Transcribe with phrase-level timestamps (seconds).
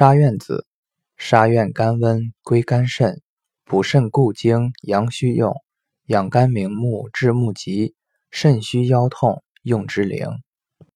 [0.00, 0.66] 沙苑子
[1.18, 3.20] 沙苑甘温归肝肾
[3.66, 5.54] 补肾固精阳虚用
[6.06, 7.94] 养肝明目治目疾
[8.30, 10.26] 肾虚腰痛用之灵。